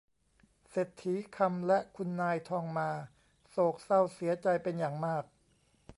[0.71, 2.89] เศรษฐีคำและคุณนายทองมา
[3.49, 5.23] โศกเศร้าเสียใจเป็นอย่างมาก